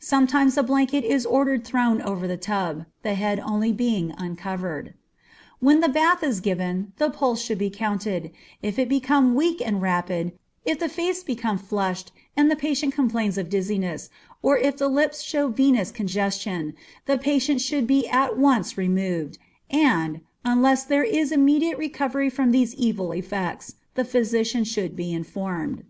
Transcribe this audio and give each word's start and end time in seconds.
Sometimes 0.00 0.58
a 0.58 0.64
blanket 0.64 1.04
is 1.04 1.24
ordered 1.24 1.64
thrown 1.64 2.02
over 2.02 2.26
the 2.26 2.36
tub, 2.36 2.84
the 3.04 3.14
head 3.14 3.38
only 3.38 3.72
being 3.72 4.12
uncovered. 4.18 4.92
When 5.60 5.78
the 5.78 5.88
bath 5.88 6.24
is 6.24 6.40
being 6.40 6.56
given, 6.56 6.92
the 6.98 7.10
pulse 7.10 7.40
should 7.40 7.58
be 7.58 7.70
counted; 7.70 8.32
if 8.60 8.76
it 8.76 8.88
become 8.88 9.36
weak 9.36 9.62
and 9.64 9.80
rapid, 9.80 10.32
if 10.64 10.80
the 10.80 10.88
face 10.88 11.22
become 11.22 11.58
flushed, 11.58 12.10
and 12.36 12.50
the 12.50 12.56
patient 12.56 12.92
complains 12.92 13.38
of 13.38 13.48
dizziness, 13.48 14.10
or 14.42 14.58
if 14.58 14.78
the 14.78 14.88
lips 14.88 15.22
show 15.22 15.46
venous 15.46 15.92
congestion, 15.92 16.74
the 17.06 17.16
patient 17.16 17.60
should 17.60 17.86
be 17.86 18.08
at 18.08 18.36
once 18.36 18.76
removed, 18.76 19.38
and, 19.70 20.22
unless 20.44 20.82
there 20.82 21.04
is 21.04 21.30
immediate 21.30 21.78
recovery 21.78 22.28
from 22.30 22.50
these 22.50 22.74
evil 22.74 23.12
effects, 23.12 23.76
the 23.94 24.04
physician 24.04 24.64
should 24.64 24.96
be 24.96 25.12
informed. 25.14 25.84